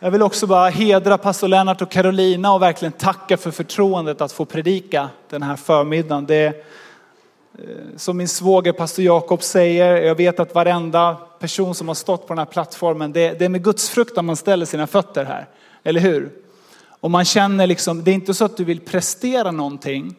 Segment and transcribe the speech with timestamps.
[0.00, 4.32] Jag vill också bara hedra pastor Lennart och Carolina och verkligen tacka för förtroendet att
[4.32, 6.26] få predika den här förmiddagen.
[6.26, 6.54] Det är,
[7.58, 12.26] eh, som min svåger pastor Jakob säger, jag vet att varenda person som har stått
[12.26, 15.48] på den här plattformen, det, det är med Guds fruktan man ställer sina fötter här.
[15.82, 16.30] Eller hur?
[17.00, 20.14] Och man känner liksom, det är inte så att du vill prestera någonting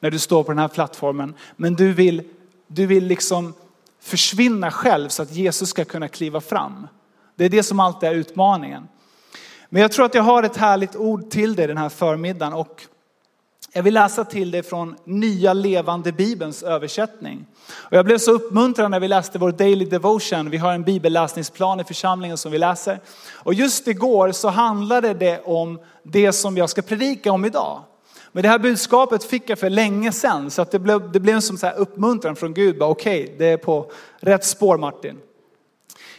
[0.00, 2.22] när du står på den här plattformen, men du vill,
[2.66, 3.54] du vill liksom
[4.00, 6.88] försvinna själv så att Jesus ska kunna kliva fram.
[7.36, 8.88] Det är det som alltid är utmaningen.
[9.68, 12.86] Men jag tror att jag har ett härligt ord till dig den här förmiddagen och
[13.72, 17.46] jag vill läsa till dig från Nya Levande Bibelns översättning.
[17.70, 20.50] Och jag blev så uppmuntrad när vi läste vår Daily Devotion.
[20.50, 23.00] Vi har en bibelläsningsplan i församlingen som vi läser.
[23.32, 27.82] Och just igår så handlade det om det som jag ska predika om idag.
[28.32, 31.34] Men det här budskapet fick jag för länge sedan så att det blev, det blev
[31.34, 32.82] en som så här uppmuntran från Gud.
[32.82, 33.90] Okej, okay, det är på
[34.20, 35.18] rätt spår Martin.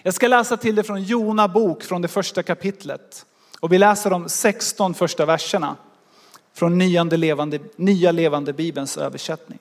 [0.03, 3.25] Jag ska läsa till dig från Jona bok från det första kapitlet.
[3.59, 5.75] Och vi läser de 16 första verserna
[6.53, 9.59] från nya levande, nya levande bibelns översättning.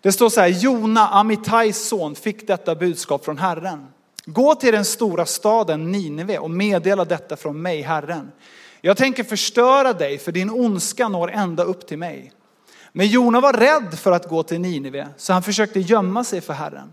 [0.00, 3.86] Det står så här, Jona, Amitais son, fick detta budskap från Herren.
[4.24, 8.32] Gå till den stora staden Nineve och meddela detta från mig, Herren.
[8.80, 12.32] Jag tänker förstöra dig för din ondska når ända upp till mig.
[12.92, 16.52] Men Jona var rädd för att gå till Nineve så han försökte gömma sig för
[16.52, 16.92] Herren.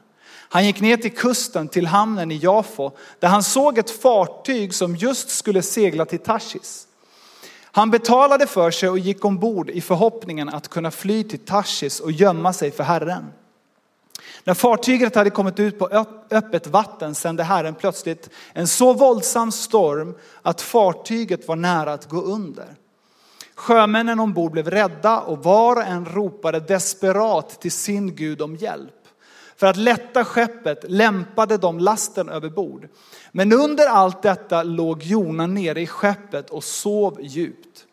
[0.54, 4.96] Han gick ner till kusten till hamnen i Jafo där han såg ett fartyg som
[4.96, 6.88] just skulle segla till Tarsis.
[7.64, 12.12] Han betalade för sig och gick ombord i förhoppningen att kunna fly till Tarsis och
[12.12, 13.26] gömma sig för Herren.
[14.44, 20.16] När fartyget hade kommit ut på öppet vatten sände Herren plötsligt en så våldsam storm
[20.42, 22.76] att fartyget var nära att gå under.
[23.56, 29.01] Sjömännen ombord blev rädda och var och en ropade desperat till sin Gud om hjälp.
[29.62, 32.88] För att lätta skeppet lämpade de lasten över bord.
[33.32, 37.86] Men under allt detta låg Jona nere i skeppet och sov djupt.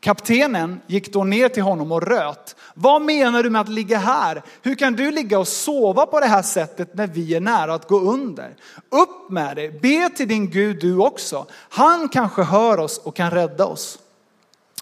[0.00, 2.56] Kaptenen gick då ner till honom och röt.
[2.74, 4.42] Vad menar du med att ligga här?
[4.62, 7.88] Hur kan du ligga och sova på det här sättet när vi är nära att
[7.88, 8.56] gå under?
[8.90, 11.46] Upp med dig, be till din Gud du också.
[11.52, 13.98] Han kanske hör oss och kan rädda oss.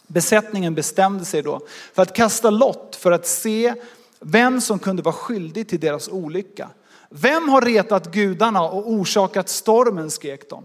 [0.07, 1.61] Besättningen bestämde sig då
[1.95, 3.75] för att kasta lott för att se
[4.21, 6.69] vem som kunde vara skyldig till deras olycka.
[7.11, 10.65] Vem har retat gudarna och orsakat stormen, skrek de.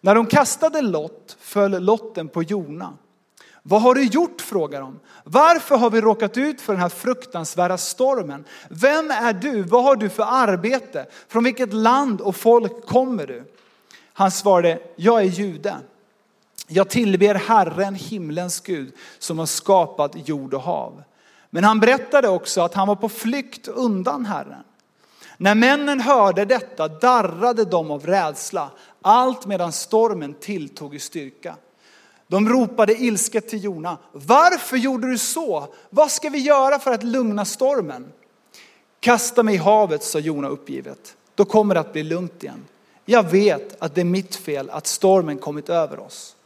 [0.00, 2.96] När de kastade lott föll lotten på Jona.
[3.62, 4.40] Vad har du gjort?
[4.40, 5.00] frågar de.
[5.24, 8.44] Varför har vi råkat ut för den här fruktansvärda stormen?
[8.68, 9.62] Vem är du?
[9.62, 11.06] Vad har du för arbete?
[11.28, 13.44] Från vilket land och folk kommer du?
[14.12, 15.76] Han svarade, jag är jude.
[16.68, 21.02] Jag tillber Herren, himlens Gud, som har skapat jord och hav.
[21.54, 24.64] Men han berättade också att han var på flykt undan Herren.
[25.36, 28.70] När männen hörde detta darrade de av rädsla,
[29.02, 31.56] allt medan stormen tilltog i styrka.
[32.26, 33.96] De ropade ilsket till Jona.
[34.12, 35.74] Varför gjorde du så?
[35.90, 38.12] Vad ska vi göra för att lugna stormen?
[39.00, 41.16] Kasta mig i havet, sa Jona uppgivet.
[41.34, 42.64] Då kommer det att bli lugnt igen.
[43.04, 46.36] Jag vet att det är mitt fel att stormen kommit över oss.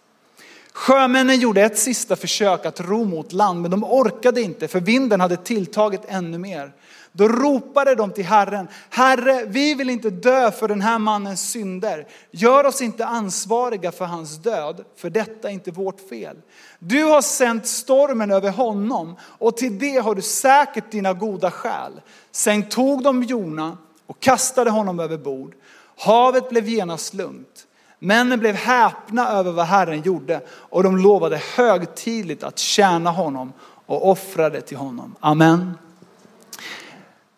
[0.76, 5.20] Sjömännen gjorde ett sista försök att ro mot land, men de orkade inte för vinden
[5.20, 6.72] hade tilltagit ännu mer.
[7.12, 12.06] Då ropade de till Herren, Herre, vi vill inte dö för den här mannens synder.
[12.30, 16.36] Gör oss inte ansvariga för hans död, för detta är inte vårt fel.
[16.78, 22.00] Du har sänt stormen över honom och till det har du säkert dina goda skäl.
[22.30, 25.54] Sen tog de Jona och kastade honom över bord.
[25.96, 27.66] Havet blev genast lugnt.
[27.98, 33.52] Männen blev häpna över vad Herren gjorde och de lovade högtidligt att tjäna honom
[33.86, 35.14] och offrade till honom.
[35.20, 35.78] Amen.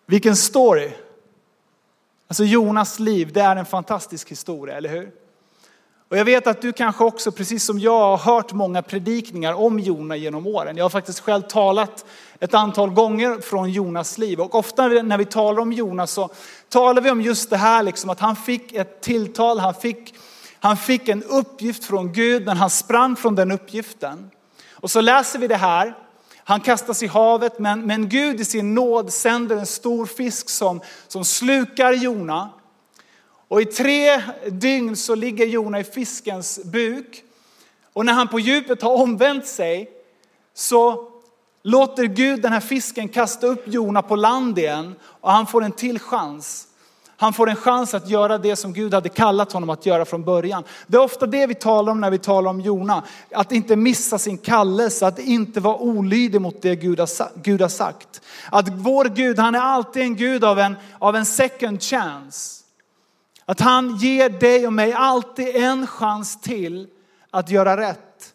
[0.05, 0.91] Vilken story.
[2.27, 5.11] Alltså Jonas liv, det är en fantastisk historia, eller hur?
[6.09, 9.79] Och jag vet att du kanske också, precis som jag, har hört många predikningar om
[9.79, 10.77] Jona genom åren.
[10.77, 12.05] Jag har faktiskt själv talat
[12.39, 14.39] ett antal gånger från Jonas liv.
[14.39, 16.29] Och ofta när vi talar om Jonas så
[16.69, 20.13] talar vi om just det här, liksom, att han fick ett tilltal, han fick
[20.59, 24.31] han fick en uppgift från Gud, men han sprang från den uppgiften.
[24.71, 25.97] Och så läser vi det här.
[26.37, 30.81] Han kastas i havet, men, men Gud i sin nåd sänder en stor fisk som,
[31.07, 32.49] som slukar Jona.
[33.47, 34.21] Och i tre
[34.51, 37.23] dygn så ligger Jona i fiskens buk.
[37.93, 39.89] Och när han på djupet har omvänt sig
[40.53, 41.11] så
[41.63, 45.71] låter Gud den här fisken kasta upp Jona på land igen och han får en
[45.71, 46.67] till chans.
[47.19, 50.23] Han får en chans att göra det som Gud hade kallat honom att göra från
[50.23, 50.63] början.
[50.87, 53.03] Det är ofta det vi talar om när vi talar om Jona.
[53.31, 57.09] Att inte missa sin kallelse, att inte vara olydig mot det Gud har,
[57.41, 58.21] Gud har sagt.
[58.51, 62.63] Att vår Gud, han är alltid en Gud av en, av en second chance.
[63.45, 66.87] Att han ger dig och mig alltid en chans till
[67.31, 68.33] att göra rätt.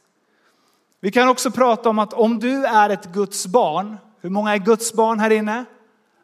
[1.01, 4.59] Vi kan också prata om att om du är ett Guds barn, hur många är
[4.59, 5.65] Guds barn här inne?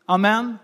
[0.07, 0.59] Amen.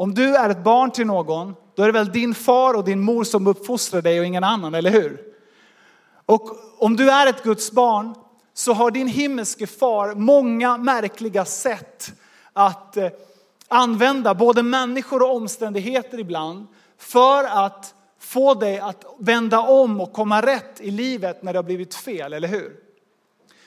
[0.00, 3.00] Om du är ett barn till någon, då är det väl din far och din
[3.00, 5.20] mor som uppfostrar dig och ingen annan, eller hur?
[6.26, 8.14] Och om du är ett Guds barn
[8.54, 12.12] så har din himmelske far många märkliga sätt
[12.52, 13.08] att eh,
[13.68, 16.66] använda både människor och omständigheter ibland
[16.98, 21.64] för att få dig att vända om och komma rätt i livet när det har
[21.64, 22.76] blivit fel, eller hur?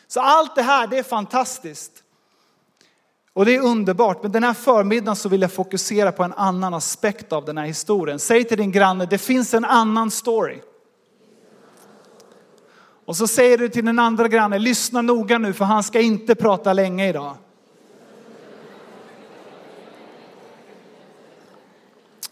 [0.08, 2.04] Så allt det här, det är fantastiskt.
[3.34, 6.74] Och det är underbart, men den här förmiddagen så vill jag fokusera på en annan
[6.74, 8.20] aspekt av den här historien.
[8.20, 10.62] Säg till din granne, det finns en annan story.
[13.06, 16.36] Och så säger du till den andra grannen, lyssna noga nu för han ska inte
[16.36, 17.36] prata länge idag.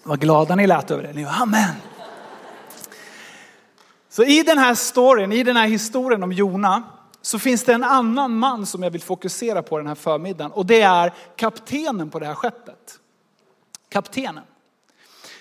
[0.03, 1.13] Vad glada ni lät över det.
[1.13, 1.73] Ni amen.
[4.09, 6.83] Så i den här storyn, i den här historien om Jona,
[7.21, 10.65] så finns det en annan man som jag vill fokusera på den här förmiddagen och
[10.65, 12.99] det är kaptenen på det här skeppet.
[13.89, 14.43] Kaptenen.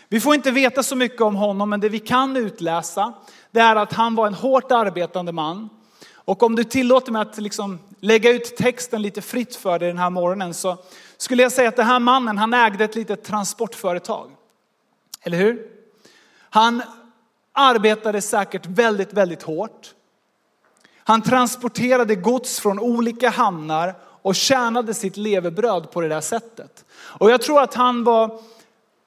[0.09, 3.13] Vi får inte veta så mycket om honom, men det vi kan utläsa
[3.51, 5.69] det är att han var en hårt arbetande man.
[6.15, 9.99] Och om du tillåter mig att liksom lägga ut texten lite fritt för dig den
[9.99, 10.77] här morgonen så
[11.17, 14.31] skulle jag säga att den här mannen, han ägde ett litet transportföretag.
[15.23, 15.71] Eller hur?
[16.51, 16.83] Han
[17.53, 19.95] arbetade säkert väldigt, väldigt hårt.
[21.09, 26.85] Han transporterade gods från olika hamnar och tjänade sitt levebröd på det där sättet.
[26.91, 28.41] Och jag tror att han var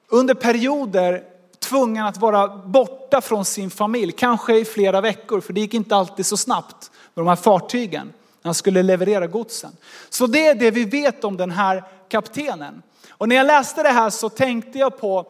[0.08, 1.22] under perioder
[1.58, 5.96] tvungen att vara borta från sin familj, kanske i flera veckor, för det gick inte
[5.96, 8.06] alltid så snabbt med de här fartygen
[8.42, 9.76] när han skulle leverera godsen.
[10.10, 12.82] Så det är det vi vet om den här kaptenen.
[13.10, 15.26] Och när jag läste det här så tänkte jag på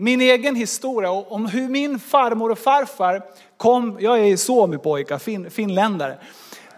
[0.00, 3.22] min egen historia om hur min farmor och farfar
[3.56, 6.18] kom, jag är suomipojka, fin, finländare.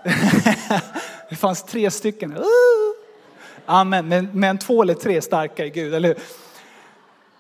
[1.29, 2.33] det fanns tre stycken.
[2.37, 2.45] Uh!
[3.67, 6.19] Amen, men, men två eller tre starka i Gud, eller hur?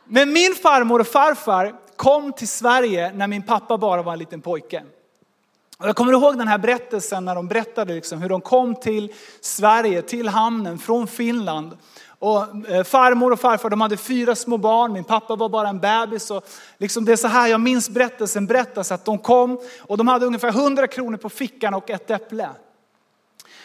[0.04, 4.40] Men min farmor och farfar kom till Sverige när min pappa bara var en liten
[4.40, 4.82] pojke.
[5.82, 9.12] Och jag kommer ihåg den här berättelsen när de berättade liksom hur de kom till
[9.40, 11.76] Sverige, till hamnen från Finland.
[12.18, 15.78] Och eh, farmor och farfar de hade fyra små barn, min pappa var bara en
[15.78, 16.30] bebis.
[16.30, 16.44] Och
[16.78, 20.26] liksom det är så här, jag minns berättelsen berättas att de kom och de hade
[20.26, 22.48] ungefär 100 kronor på fickan och ett äpple.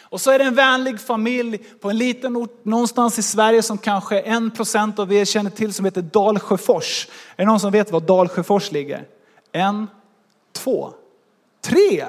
[0.00, 3.78] Och så är det en vänlig familj på en liten ort någonstans i Sverige som
[3.78, 7.08] kanske en procent av er känner till som heter Dalsjöfors.
[7.36, 9.04] Är det någon som vet var Dalsjöfors ligger?
[9.52, 9.86] En,
[10.52, 10.92] två,
[11.60, 12.06] tre,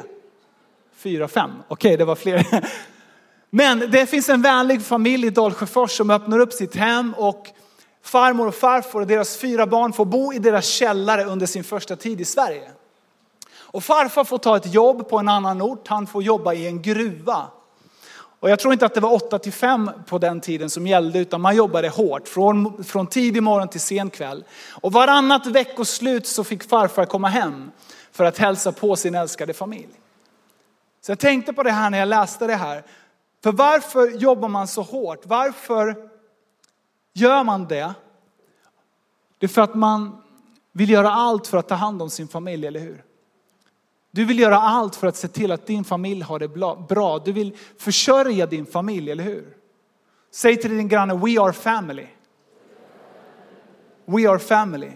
[0.95, 1.51] fyra, fem.
[1.67, 2.45] Okej, det var fler.
[3.49, 7.47] Men det finns en vänlig familj i Dalsjöfors som öppnar upp sitt hem och
[8.03, 11.95] farmor och farfar och deras fyra barn får bo i deras källare under sin första
[11.95, 12.71] tid i Sverige.
[13.71, 16.81] Och farfar får ta ett jobb på en annan ort, han får jobba i en
[16.81, 17.47] gruva.
[18.39, 21.19] Och jag tror inte att det var 8 till 5 på den tiden som gällde
[21.19, 24.43] utan man jobbade hårt från, från tidig morgon till sen kväll.
[24.71, 27.71] Och varannat veckoslut så fick farfar komma hem
[28.11, 29.99] för att hälsa på sin älskade familj.
[31.01, 32.83] Så jag tänkte på det här när jag läste det här.
[33.43, 35.25] För varför jobbar man så hårt?
[35.25, 36.09] Varför
[37.13, 37.93] gör man det?
[39.37, 40.21] Det är för att man
[40.71, 43.03] vill göra allt för att ta hand om sin familj, eller hur?
[44.11, 46.47] Du vill göra allt för att se till att din familj har det
[46.87, 47.19] bra.
[47.19, 49.57] Du vill försörja din familj, eller hur?
[50.31, 52.07] Säg till din granne, we are family.
[54.05, 54.91] We are family.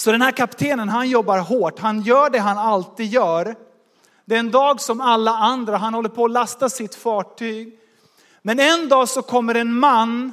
[0.00, 1.78] Så den här kaptenen, han jobbar hårt.
[1.78, 3.56] Han gör det han alltid gör.
[4.24, 5.76] Det är en dag som alla andra.
[5.76, 7.78] Han håller på att lasta sitt fartyg.
[8.42, 10.32] Men en dag så kommer en man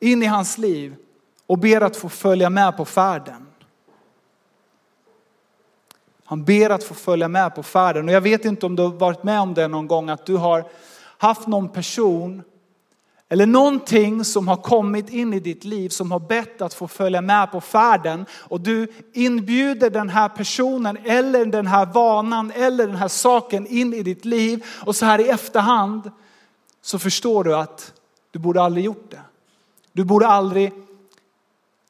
[0.00, 0.96] in i hans liv
[1.46, 3.46] och ber att få följa med på färden.
[6.24, 8.08] Han ber att få följa med på färden.
[8.08, 10.36] Och jag vet inte om du har varit med om det någon gång, att du
[10.36, 10.64] har
[11.18, 12.42] haft någon person
[13.28, 17.20] eller någonting som har kommit in i ditt liv som har bett att få följa
[17.20, 22.96] med på färden och du inbjuder den här personen eller den här vanan eller den
[22.96, 26.10] här saken in i ditt liv och så här i efterhand
[26.82, 27.92] så förstår du att
[28.30, 29.20] du borde aldrig gjort det.
[29.92, 30.72] Du borde aldrig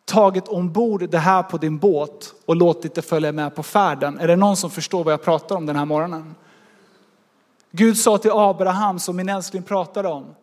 [0.05, 4.19] tagit ombord det här på din båt och låtit det följa med på färden.
[4.19, 6.35] Är det någon som förstår vad jag pratar om den här morgonen?
[7.71, 10.35] Gud sa till Abraham, som min älskling pratade om.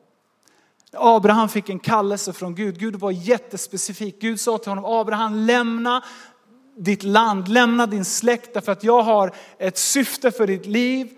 [0.93, 2.79] Abraham fick en kallelse från Gud.
[2.79, 4.21] Gud var jättespecifik.
[4.21, 6.03] Gud sa till honom, Abraham lämna
[6.77, 11.09] ditt land, lämna din släkt därför att jag har ett syfte för ditt liv.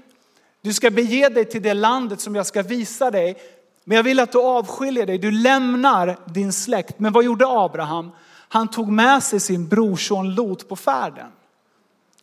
[0.62, 3.38] Du ska bege dig till det landet som jag ska visa dig.
[3.84, 7.00] Men jag vill att du avskiljer dig, du lämnar din släkt.
[7.00, 8.12] Men vad gjorde Abraham?
[8.50, 11.28] Han tog med sig sin brorson Lot på färden.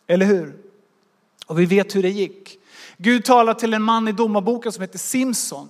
[0.07, 0.57] Eller hur?
[1.47, 2.59] Och vi vet hur det gick.
[2.97, 5.69] Gud talar till en man i domarboken som heter Simson.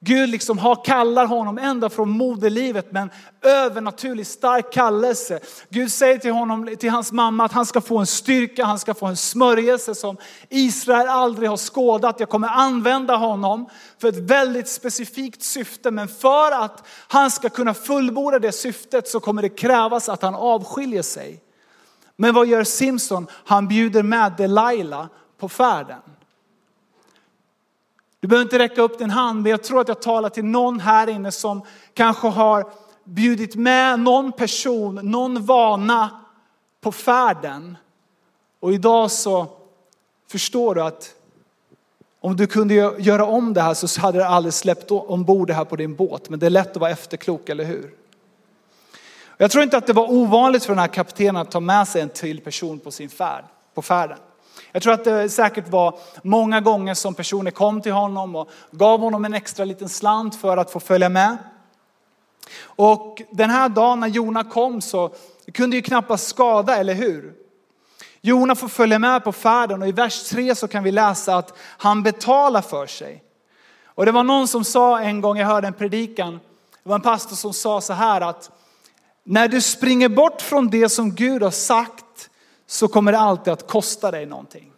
[0.00, 3.10] Gud liksom har, kallar honom ända från moderlivet med en
[3.42, 5.40] övernaturlig, stark kallelse.
[5.68, 8.94] Gud säger till, honom, till hans mamma att han ska få en styrka, han ska
[8.94, 10.16] få en smörjelse som
[10.48, 12.20] Israel aldrig har skådat.
[12.20, 13.68] Jag kommer använda honom
[14.00, 15.90] för ett väldigt specifikt syfte.
[15.90, 20.34] Men för att han ska kunna fullborda det syftet så kommer det krävas att han
[20.34, 21.42] avskiljer sig.
[22.16, 23.26] Men vad gör Simson?
[23.44, 25.06] Han bjuder med Delilah
[25.38, 26.00] på färden.
[28.26, 30.80] Du behöver inte räcka upp din hand, men jag tror att jag talar till någon
[30.80, 31.62] här inne som
[31.94, 32.66] kanske har
[33.04, 36.10] bjudit med någon person, någon vana
[36.80, 37.76] på färden.
[38.60, 39.46] Och idag så
[40.30, 41.14] förstår du att
[42.20, 45.64] om du kunde göra om det här så hade du aldrig släppt ombord det här
[45.64, 46.28] på din båt.
[46.28, 47.94] Men det är lätt att vara efterklok, eller hur?
[49.36, 52.02] Jag tror inte att det var ovanligt för den här kaptenen att ta med sig
[52.02, 54.18] en till person på sin färd, på färden.
[54.72, 59.00] Jag tror att det säkert var många gånger som personer kom till honom och gav
[59.00, 61.36] honom en extra liten slant för att få följa med.
[62.62, 65.14] Och den här dagen när Jona kom så
[65.54, 67.34] kunde ju knappast skada, eller hur?
[68.20, 71.58] Jona får följa med på färden och i vers 3 så kan vi läsa att
[71.58, 73.22] han betalar för sig.
[73.84, 76.40] Och det var någon som sa en gång, jag hörde en predikan,
[76.82, 78.50] det var en pastor som sa så här att
[79.24, 82.04] när du springer bort från det som Gud har sagt
[82.66, 84.72] så kommer det alltid att kosta dig någonting.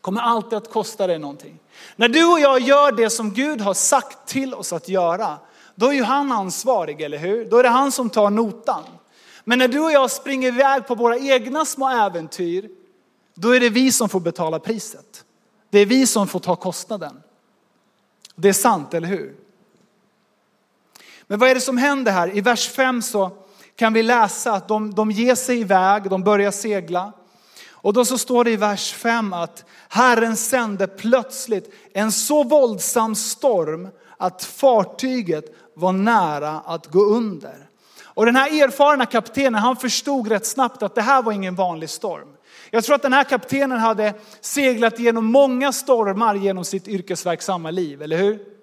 [0.00, 1.58] kommer alltid att kosta dig någonting.
[1.96, 5.38] När du och jag gör det som Gud har sagt till oss att göra,
[5.74, 7.44] då är ju han ansvarig, eller hur?
[7.50, 8.84] Då är det han som tar notan.
[9.44, 12.70] Men när du och jag springer iväg på våra egna små äventyr,
[13.34, 15.24] då är det vi som får betala priset.
[15.70, 17.22] Det är vi som får ta kostnaden.
[18.34, 19.36] Det är sant, eller hur?
[21.26, 22.36] Men vad är det som händer här?
[22.36, 23.30] I vers 5 så
[23.80, 27.12] kan vi läsa att de, de ger sig iväg, de börjar segla.
[27.70, 33.14] Och då så står det i vers 5 att Herren sände plötsligt en så våldsam
[33.14, 35.44] storm att fartyget
[35.74, 37.68] var nära att gå under.
[38.04, 41.90] Och den här erfarna kaptenen han förstod rätt snabbt att det här var ingen vanlig
[41.90, 42.28] storm.
[42.70, 48.02] Jag tror att den här kaptenen hade seglat genom många stormar genom sitt yrkesverksamma liv,
[48.02, 48.59] eller hur?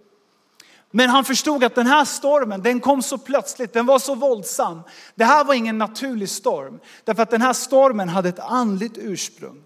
[0.92, 4.82] Men han förstod att den här stormen, den kom så plötsligt, den var så våldsam.
[5.16, 9.64] Det här var ingen naturlig storm, därför att den här stormen hade ett andligt ursprung.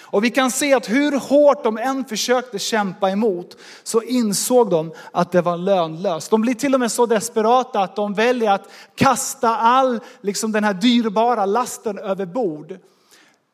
[0.00, 4.92] Och vi kan se att hur hårt de än försökte kämpa emot så insåg de
[5.12, 6.30] att det var lönlöst.
[6.30, 10.64] De blir till och med så desperata att de väljer att kasta all liksom den
[10.64, 12.78] här dyrbara lasten över bord.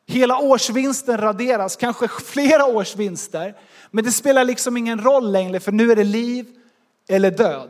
[0.07, 3.55] Hela årsvinsten raderas, kanske flera årsvinster.
[3.91, 6.45] Men det spelar liksom ingen roll längre för nu är det liv
[7.09, 7.69] eller död.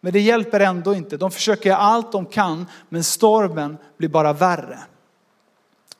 [0.00, 1.16] Men det hjälper ändå inte.
[1.16, 4.78] De försöker göra allt de kan, men stormen blir bara värre.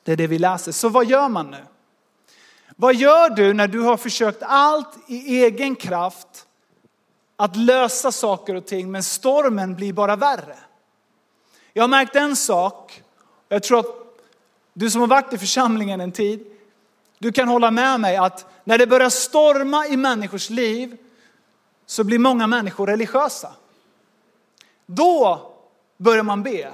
[0.03, 0.71] Det är det vi läser.
[0.71, 1.63] Så vad gör man nu?
[2.75, 6.47] Vad gör du när du har försökt allt i egen kraft
[7.35, 10.57] att lösa saker och ting, men stormen blir bara värre?
[11.73, 13.03] Jag har märkt en sak.
[13.49, 13.85] Jag tror att
[14.73, 16.45] du som har varit i församlingen en tid,
[17.19, 20.97] du kan hålla med mig att när det börjar storma i människors liv
[21.85, 23.51] så blir många människor religiösa.
[24.85, 25.51] Då
[25.97, 26.73] börjar man be.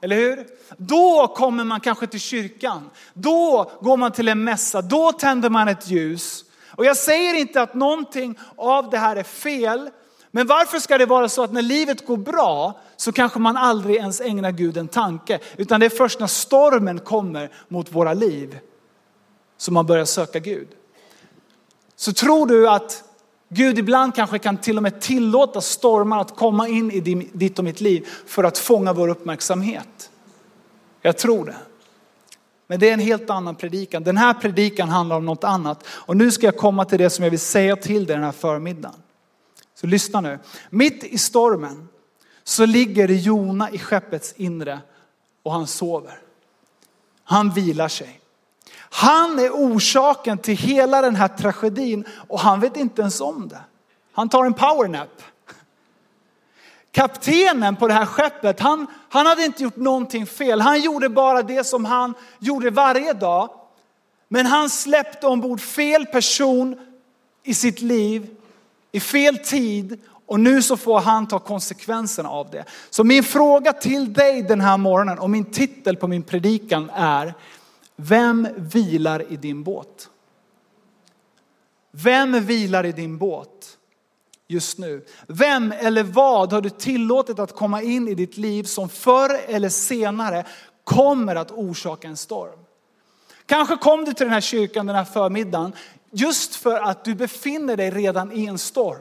[0.00, 0.46] Eller hur?
[0.76, 2.90] Då kommer man kanske till kyrkan.
[3.14, 4.82] Då går man till en mässa.
[4.82, 6.44] Då tänder man ett ljus.
[6.68, 9.90] Och jag säger inte att någonting av det här är fel.
[10.30, 13.96] Men varför ska det vara så att när livet går bra så kanske man aldrig
[13.96, 15.38] ens ägnar Gud en tanke.
[15.56, 18.58] Utan det är först när stormen kommer mot våra liv
[19.56, 20.68] som man börjar söka Gud.
[21.96, 23.04] Så tror du att
[23.48, 27.00] Gud ibland kanske kan till och med tillåta stormar att komma in i
[27.32, 30.10] ditt och mitt liv för att fånga vår uppmärksamhet.
[31.02, 31.56] Jag tror det.
[32.66, 34.04] Men det är en helt annan predikan.
[34.04, 35.86] Den här predikan handlar om något annat.
[35.88, 38.32] Och nu ska jag komma till det som jag vill säga till dig den här
[38.32, 39.02] förmiddagen.
[39.74, 40.38] Så lyssna nu.
[40.70, 41.88] Mitt i stormen
[42.44, 44.80] så ligger Jona i skeppets inre
[45.42, 46.18] och han sover.
[47.24, 48.20] Han vilar sig.
[48.90, 53.60] Han är orsaken till hela den här tragedin och han vet inte ens om det.
[54.12, 55.22] Han tar en powernap.
[56.92, 60.60] Kaptenen på det här skeppet, han, han hade inte gjort någonting fel.
[60.60, 63.50] Han gjorde bara det som han gjorde varje dag.
[64.28, 66.78] Men han släppte ombord fel person
[67.42, 68.36] i sitt liv
[68.92, 72.64] i fel tid och nu så får han ta konsekvenserna av det.
[72.90, 77.34] Så min fråga till dig den här morgonen och min titel på min predikan är
[77.96, 80.10] vem vilar i din båt?
[81.90, 83.78] Vem vilar i din båt
[84.48, 85.06] just nu?
[85.26, 89.68] Vem eller vad har du tillåtit att komma in i ditt liv som förr eller
[89.68, 90.44] senare
[90.84, 92.58] kommer att orsaka en storm.
[93.46, 95.72] Kanske kom du till den här kyrkan den här förmiddagen
[96.10, 99.00] just för att du befinner dig redan i en storm.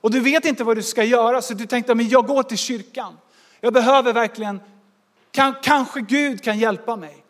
[0.00, 2.58] Och du vet inte vad du ska göra så du tänkte, men jag går till
[2.58, 3.16] kyrkan.
[3.60, 4.60] Jag behöver verkligen,
[5.30, 7.24] kan, kanske Gud kan hjälpa mig.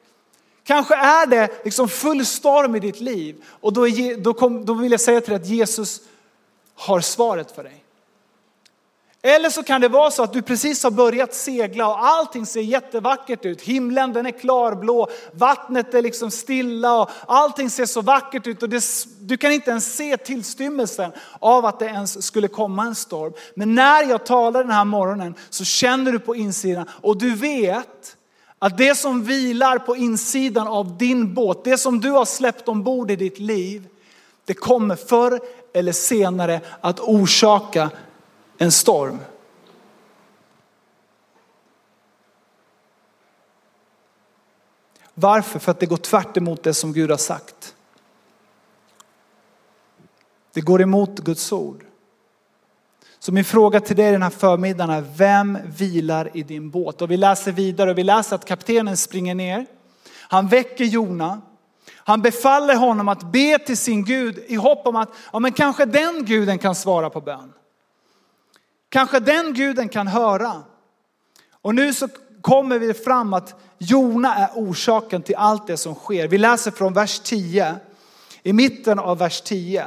[0.70, 4.74] Kanske är det liksom full storm i ditt liv och då, är, då, kom, då
[4.74, 6.00] vill jag säga till dig att Jesus
[6.74, 7.84] har svaret för dig.
[9.22, 12.60] Eller så kan det vara så att du precis har börjat segla och allting ser
[12.60, 13.62] jättevackert ut.
[13.62, 18.68] Himlen den är klarblå, vattnet är liksom stilla och allting ser så vackert ut och
[18.68, 18.84] det,
[19.20, 23.32] du kan inte ens se tillstymmelsen av att det ens skulle komma en storm.
[23.54, 28.16] Men när jag talar den här morgonen så känner du på insidan och du vet
[28.62, 33.10] att det som vilar på insidan av din båt, det som du har släppt ombord
[33.10, 33.88] i ditt liv,
[34.44, 35.40] det kommer förr
[35.72, 37.90] eller senare att orsaka
[38.58, 39.18] en storm.
[45.14, 45.58] Varför?
[45.58, 47.74] För att det går tvärt emot det som Gud har sagt.
[50.52, 51.84] Det går emot Guds ord.
[53.22, 57.02] Så min fråga till dig den här förmiddagen är, vem vilar i din båt?
[57.02, 59.66] Och vi läser vidare och vi läser att kaptenen springer ner.
[60.28, 61.40] Han väcker Jona.
[61.94, 65.84] Han befaller honom att be till sin Gud i hopp om att ja, men kanske
[65.84, 67.52] den guden kan svara på bön.
[68.88, 70.62] Kanske den guden kan höra.
[71.62, 72.08] Och nu så
[72.40, 76.28] kommer vi fram att Jona är orsaken till allt det som sker.
[76.28, 77.76] Vi läser från vers 10.
[78.42, 79.84] I mitten av vers 10.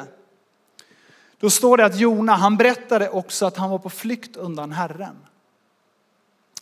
[1.44, 5.16] Då står det att Jona, han berättade också att han var på flykt undan Herren.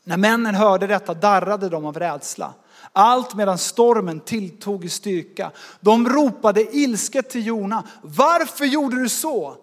[0.04, 2.54] När männen hörde detta darrade de av rädsla.
[2.94, 5.52] Allt medan stormen tilltog i styrka.
[5.80, 7.84] De ropade ilsket till Jona.
[8.02, 9.56] Varför gjorde du så?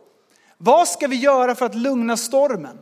[0.58, 2.78] Vad ska vi göra för att lugna stormen?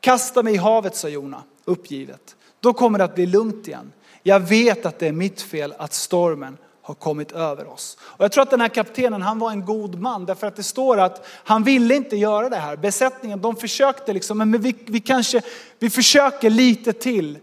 [0.00, 2.36] Kasta mig i havet, sa Jona uppgivet.
[2.60, 3.92] Då kommer det att bli lugnt igen.
[4.22, 7.98] Jag vet att det är mitt fel att stormen har kommit över oss.
[8.00, 10.62] Och jag tror att den här kaptenen, han var en god man därför att det
[10.62, 12.76] står att han ville inte göra det här.
[12.76, 15.42] Besättningen, de försökte liksom, men vi, vi kanske,
[15.78, 17.38] vi försöker lite till.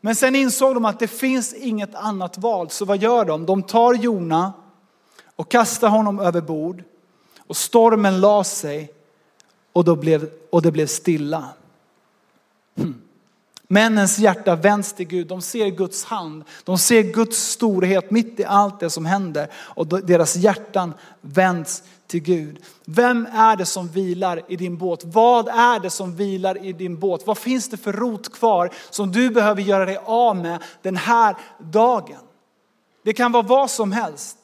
[0.00, 3.46] Men sen insåg de att det finns inget annat val, så vad gör de?
[3.46, 4.52] De tar Jona
[5.36, 6.84] och kastar honom över bord
[7.38, 8.92] och stormen la sig
[9.72, 11.44] och, då blev, och det blev stilla.
[12.76, 13.02] Hmm.
[13.72, 15.26] Männens hjärta vänds till Gud.
[15.26, 16.44] De ser Guds hand.
[16.64, 19.48] De ser Guds storhet mitt i allt det som händer.
[19.52, 22.58] Och deras hjärtan vänds till Gud.
[22.84, 25.04] Vem är det som vilar i din båt?
[25.04, 27.26] Vad är det som vilar i din båt?
[27.26, 31.36] Vad finns det för rot kvar som du behöver göra dig av med den här
[31.58, 32.20] dagen?
[33.04, 34.36] Det kan vara vad som helst.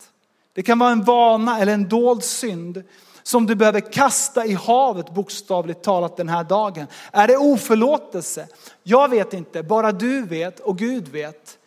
[0.52, 2.82] Det kan vara en vana eller en dold synd
[3.26, 6.86] som du behöver kasta i havet bokstavligt talat den här dagen.
[7.12, 8.48] Är det oförlåtelse?
[8.82, 11.58] Jag vet inte, bara du vet och Gud vet.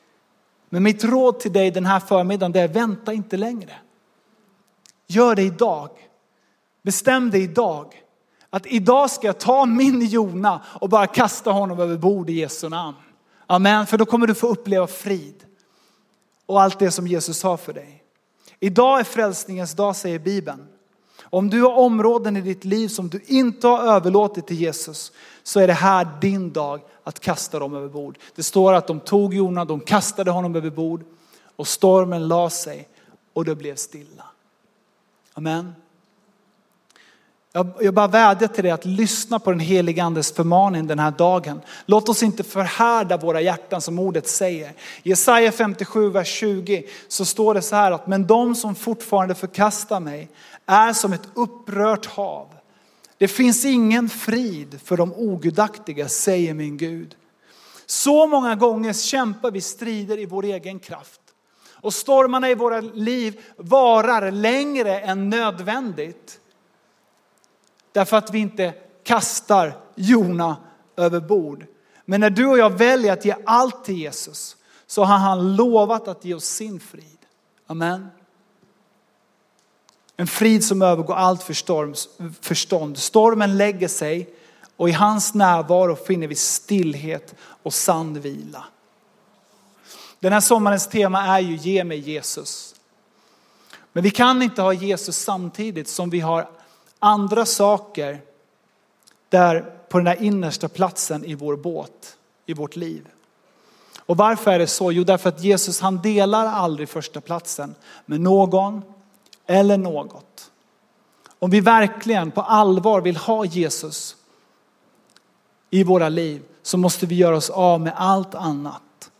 [0.69, 3.73] Men mitt råd till dig den här förmiddagen det är vänta inte längre.
[5.07, 5.89] Gör det idag.
[6.81, 8.03] Bestäm dig idag
[8.49, 12.69] att idag ska jag ta min Jona och bara kasta honom över bord i Jesu
[12.69, 12.97] namn.
[13.47, 15.45] Amen, för då kommer du få uppleva frid
[16.45, 18.03] och allt det som Jesus har för dig.
[18.59, 20.68] Idag är frälsningens dag säger Bibeln.
[21.29, 25.11] Om du har områden i ditt liv som du inte har överlåtit till Jesus
[25.43, 28.17] så är det här din dag att kasta dem över bord.
[28.35, 31.03] Det står att de tog Jona, de kastade honom över bord
[31.55, 32.87] och stormen la sig
[33.33, 34.25] och det blev stilla.
[35.33, 35.73] Amen.
[37.51, 41.61] Jag, bara vädjar till dig att lyssna på den helige andes förmaning den här dagen.
[41.85, 44.69] Låt oss inte förhärda våra hjärtan som ordet säger.
[45.03, 49.35] I Jesaja 57, vers 20 så står det så här att men de som fortfarande
[49.35, 50.29] förkastar mig
[50.69, 52.47] är som ett upprört hav.
[53.17, 57.15] Det finns ingen frid för de ogudaktiga, säger min Gud.
[57.85, 61.21] Så många gånger kämpar vi strider i vår egen kraft.
[61.81, 66.39] Och stormarna i våra liv varar längre än nödvändigt.
[67.91, 70.57] Därför att vi inte kastar Jona
[70.97, 71.65] över bord.
[72.05, 76.07] Men när du och jag väljer att ge allt till Jesus så har han lovat
[76.07, 77.19] att ge oss sin frid.
[77.67, 78.07] Amen.
[80.19, 81.43] En frid som övergår allt
[82.41, 82.97] förstånd.
[82.97, 84.29] Stormen lägger sig
[84.77, 88.63] och i hans närvaro finner vi stillhet och sann vila.
[90.19, 92.75] Den här sommarens tema är ju ge mig Jesus.
[93.93, 96.49] Men vi kan inte ha Jesus samtidigt som vi har
[96.99, 98.21] andra saker
[99.29, 103.07] där på den där innersta platsen i vår båt, i vårt liv.
[103.99, 104.91] Och varför är det så?
[104.91, 108.81] Jo, därför att Jesus han delar aldrig första platsen med någon
[109.49, 110.51] eller något.
[111.39, 114.15] Om vi verkligen på allvar vill ha Jesus
[115.69, 119.11] i våra liv så måste vi göra oss av med allt annat.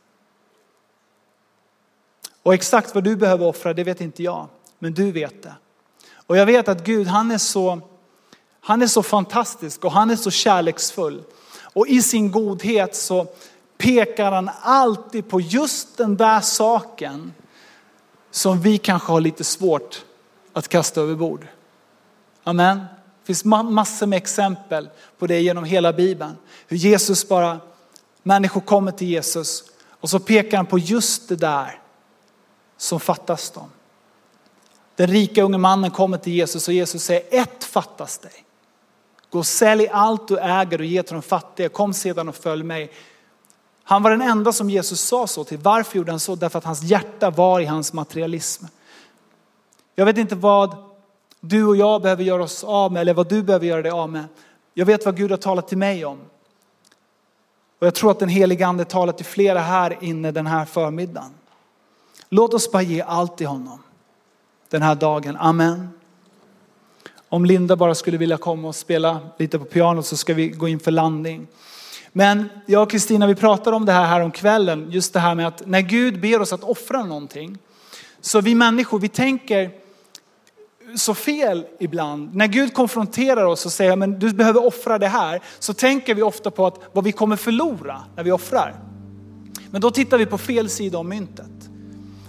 [2.44, 4.48] Och exakt vad du behöver offra, det vet inte jag.
[4.80, 5.54] Men du vet det.
[6.14, 7.80] Och jag vet att Gud, han är så,
[8.62, 11.24] han är så fantastisk och han är så kärleksfull.
[11.74, 13.28] Och i sin godhet så
[13.78, 17.34] pekar han alltid på just den där saken
[18.32, 20.06] som vi kanske har lite svårt
[20.54, 21.48] att kasta över bord.
[22.44, 22.78] Amen.
[22.78, 26.38] Det finns massor med exempel på det genom hela Bibeln.
[26.68, 27.60] Hur Jesus bara,
[28.24, 29.64] människor kommer till Jesus
[30.00, 31.80] och så pekar han på just det där
[32.78, 33.70] som fattas dem.
[34.96, 38.46] Den rika unge mannen kommer till Jesus och Jesus säger ett fattas dig.
[39.30, 41.70] Gå och sälj allt du äger och ge till de fattiga.
[41.70, 42.92] Kom sedan och följ mig.
[43.84, 45.58] Han var den enda som Jesus sa så till.
[45.58, 46.36] Varför gjorde han så?
[46.36, 48.66] Därför att hans hjärta var i hans materialism.
[50.00, 50.76] Jag vet inte vad
[51.40, 54.10] du och jag behöver göra oss av med eller vad du behöver göra dig av
[54.10, 54.26] med.
[54.74, 56.18] Jag vet vad Gud har talat till mig om.
[57.80, 61.32] Och jag tror att den helige ande talar till flera här inne den här förmiddagen.
[62.30, 63.80] Låt oss bara ge allt till honom
[64.70, 65.38] den här dagen.
[65.40, 65.90] Amen.
[67.30, 70.68] Om Linda bara skulle vilja komma och spela lite på pianot så ska vi gå
[70.68, 71.48] in för landning.
[72.12, 74.88] Men jag och Kristina, vi pratar om det här här om kvällen.
[74.92, 77.58] Just det här med att när Gud ber oss att offra någonting.
[78.22, 79.89] Så vi människor, vi tänker
[80.96, 82.36] så fel ibland.
[82.36, 85.42] När Gud konfronterar oss och säger men du behöver offra det här.
[85.60, 88.76] Så tänker vi ofta på att vad vi kommer förlora när vi offrar.
[89.72, 91.70] Men då tittar vi på fel sida om myntet.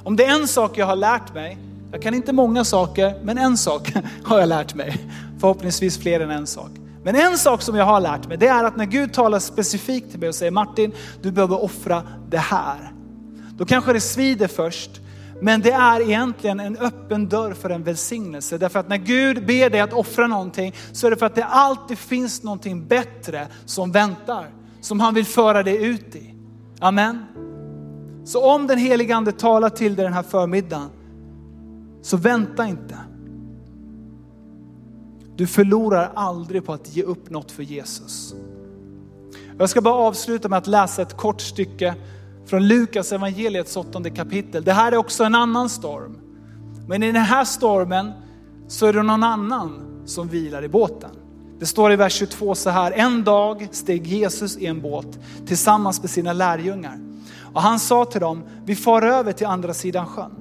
[0.04, 1.58] Om det är en sak jag har lärt mig,
[1.92, 3.92] jag kan inte många saker, men en sak
[4.24, 5.06] har jag lärt mig.
[5.40, 6.70] Förhoppningsvis fler än en sak.
[7.04, 10.10] Men en sak som jag har lärt mig, det är att när Gud talar specifikt
[10.10, 10.92] till mig och säger Martin,
[11.22, 12.92] du behöver offra det här.
[13.56, 14.90] Då kanske det svider först,
[15.40, 18.58] men det är egentligen en öppen dörr för en välsignelse.
[18.58, 21.44] Därför att när Gud ber dig att offra någonting så är det för att det
[21.44, 24.46] alltid finns någonting bättre som väntar.
[24.80, 26.34] Som han vill föra dig ut i.
[26.80, 27.24] Amen.
[28.24, 30.88] Så om den helige ande talar till dig den här förmiddagen,
[32.02, 32.96] så vänta inte.
[35.36, 38.34] Du förlorar aldrig på att ge upp något för Jesus.
[39.58, 41.94] Jag ska bara avsluta med att läsa ett kort stycke
[42.50, 44.64] från Lukas evangeliets åttonde kapitel.
[44.64, 46.18] Det här är också en annan storm.
[46.88, 48.12] Men i den här stormen
[48.68, 51.10] så är det någon annan som vilar i båten.
[51.58, 56.00] Det står i vers 22 så här, en dag steg Jesus i en båt tillsammans
[56.00, 56.98] med sina lärjungar.
[57.52, 60.32] Och han sa till dem, vi far över till andra sidan sjön.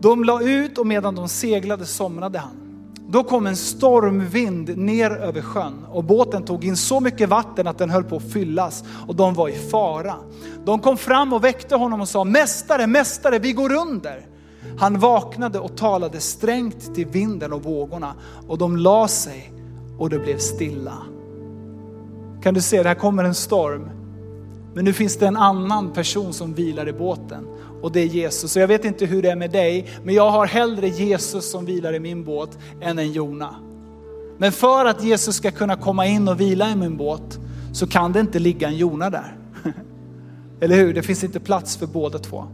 [0.00, 2.65] De la ut och medan de seglade somnade han.
[3.08, 7.78] Då kom en stormvind ner över sjön och båten tog in så mycket vatten att
[7.78, 10.14] den höll på att fyllas och de var i fara.
[10.64, 14.26] De kom fram och väckte honom och sa, Mästare, Mästare, vi går under.
[14.78, 18.14] Han vaknade och talade strängt till vinden och vågorna
[18.48, 19.52] och de la sig
[19.98, 20.98] och det blev stilla.
[22.42, 23.90] Kan du se, det här kommer en storm.
[24.74, 27.46] Men nu finns det en annan person som vilar i båten
[27.82, 28.52] och det är Jesus.
[28.52, 31.64] Så jag vet inte hur det är med dig, men jag har hellre Jesus som
[31.64, 33.54] vilar i min båt än en Jona.
[34.38, 37.38] Men för att Jesus ska kunna komma in och vila i min båt
[37.72, 39.36] så kan det inte ligga en Jona där.
[40.60, 40.94] Eller hur?
[40.94, 42.44] Det finns inte plats för båda två.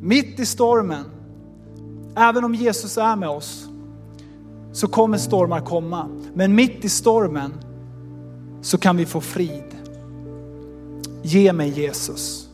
[0.00, 1.04] Mitt i stormen,
[2.16, 3.68] även om Jesus är med oss,
[4.72, 6.08] så kommer stormar komma.
[6.34, 7.52] Men mitt i stormen
[8.62, 9.76] så kan vi få frid.
[11.22, 12.45] Ge mig Jesus.